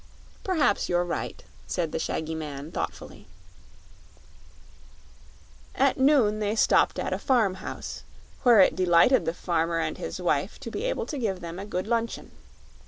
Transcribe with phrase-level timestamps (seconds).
[0.43, 3.27] "Perhaps you're right," said the shaggy man, thoughtfully.
[5.75, 8.01] At noon they stopped at a farmhouse,
[8.41, 11.67] where it delighted the farmer and his wife to be able to give them a
[11.67, 12.31] good luncheon.